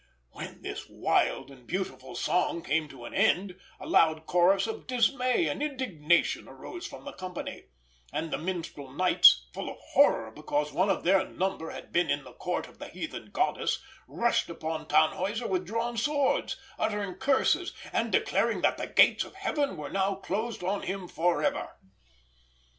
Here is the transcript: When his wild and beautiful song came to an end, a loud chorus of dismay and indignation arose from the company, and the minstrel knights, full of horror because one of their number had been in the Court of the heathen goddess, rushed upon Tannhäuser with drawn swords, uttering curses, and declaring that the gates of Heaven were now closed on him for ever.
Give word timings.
When 0.31 0.63
his 0.63 0.87
wild 0.89 1.51
and 1.51 1.67
beautiful 1.67 2.15
song 2.15 2.63
came 2.63 2.87
to 2.89 3.05
an 3.05 3.13
end, 3.13 3.59
a 3.79 3.85
loud 3.85 4.25
chorus 4.25 4.65
of 4.65 4.87
dismay 4.87 5.45
and 5.47 5.61
indignation 5.61 6.47
arose 6.47 6.87
from 6.87 7.05
the 7.05 7.11
company, 7.13 7.65
and 8.11 8.31
the 8.33 8.39
minstrel 8.39 8.91
knights, 8.91 9.45
full 9.53 9.69
of 9.69 9.77
horror 9.89 10.31
because 10.31 10.73
one 10.73 10.89
of 10.89 11.03
their 11.03 11.27
number 11.27 11.69
had 11.69 11.93
been 11.93 12.09
in 12.09 12.23
the 12.23 12.33
Court 12.33 12.67
of 12.67 12.79
the 12.79 12.87
heathen 12.87 13.29
goddess, 13.29 13.79
rushed 14.07 14.49
upon 14.49 14.87
Tannhäuser 14.87 15.47
with 15.47 15.67
drawn 15.67 15.97
swords, 15.97 16.57
uttering 16.79 17.13
curses, 17.19 17.71
and 17.93 18.11
declaring 18.11 18.61
that 18.61 18.79
the 18.79 18.87
gates 18.87 19.23
of 19.23 19.35
Heaven 19.35 19.77
were 19.77 19.91
now 19.91 20.15
closed 20.15 20.63
on 20.63 20.81
him 20.81 21.07
for 21.07 21.43
ever. 21.43 21.75